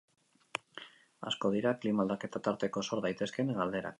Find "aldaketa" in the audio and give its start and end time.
2.05-2.43